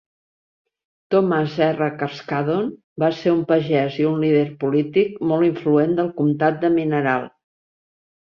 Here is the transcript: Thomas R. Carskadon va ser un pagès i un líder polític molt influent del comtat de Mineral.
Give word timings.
Thomas 1.15 1.57
R. 1.65 1.89
Carskadon 1.99 2.71
va 3.03 3.09
ser 3.17 3.33
un 3.35 3.43
pagès 3.51 3.99
i 4.05 4.09
un 4.13 4.17
líder 4.25 4.41
polític 4.65 5.21
molt 5.33 5.49
influent 5.51 5.95
del 6.01 6.11
comtat 6.23 6.59
de 6.67 6.73
Mineral. 6.81 7.31